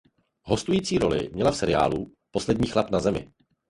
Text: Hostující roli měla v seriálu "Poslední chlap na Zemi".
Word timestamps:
Hostující 0.43 0.97
roli 0.97 1.29
měla 1.33 1.51
v 1.51 1.57
seriálu 1.57 2.13
"Poslední 2.31 2.67
chlap 2.67 2.89
na 2.89 2.99
Zemi". 2.99 3.31